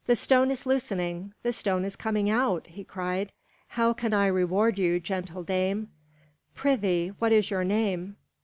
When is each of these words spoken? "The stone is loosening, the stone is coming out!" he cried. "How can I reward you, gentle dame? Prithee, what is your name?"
"The 0.07 0.15
stone 0.15 0.49
is 0.49 0.65
loosening, 0.65 1.33
the 1.43 1.53
stone 1.53 1.85
is 1.85 1.95
coming 1.95 2.27
out!" 2.27 2.65
he 2.65 2.83
cried. 2.83 3.31
"How 3.67 3.93
can 3.93 4.15
I 4.15 4.25
reward 4.25 4.79
you, 4.79 4.99
gentle 4.99 5.43
dame? 5.43 5.89
Prithee, 6.55 7.09
what 7.19 7.31
is 7.31 7.51
your 7.51 7.63
name?" 7.63 8.15